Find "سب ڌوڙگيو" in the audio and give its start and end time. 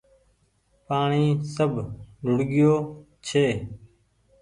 1.55-2.73